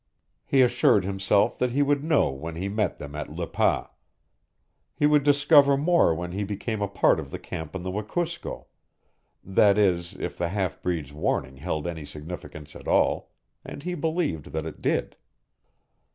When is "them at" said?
2.97-3.29